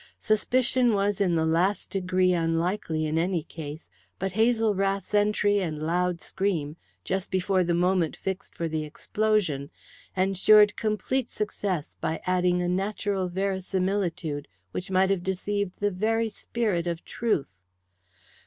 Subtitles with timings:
[0.17, 5.77] Suspicion was in the last degree unlikely in any case, but Hazel Rath's entry and
[5.77, 9.69] loud scream, just before the moment fixed for the explosion,
[10.17, 16.87] ensured complete success by adding a natural verisimilitude which might have deceived the very Spirit
[16.87, 17.51] of Truth.